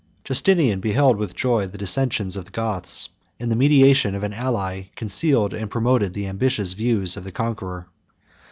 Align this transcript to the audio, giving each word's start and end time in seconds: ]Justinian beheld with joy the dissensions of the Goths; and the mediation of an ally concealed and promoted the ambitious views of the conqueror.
]Justinian 0.23 0.79
beheld 0.79 1.17
with 1.17 1.35
joy 1.35 1.67
the 1.67 1.77
dissensions 1.77 2.35
of 2.35 2.45
the 2.45 2.49
Goths; 2.49 3.09
and 3.39 3.51
the 3.51 3.55
mediation 3.55 4.15
of 4.15 4.23
an 4.23 4.33
ally 4.33 4.85
concealed 4.95 5.53
and 5.53 5.69
promoted 5.69 6.15
the 6.15 6.25
ambitious 6.25 6.73
views 6.73 7.15
of 7.17 7.23
the 7.23 7.31
conqueror. 7.31 7.85